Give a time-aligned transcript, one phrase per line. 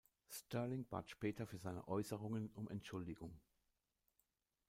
[0.29, 3.39] Sterling bat später für seine Äußerungen um Entschuldigung.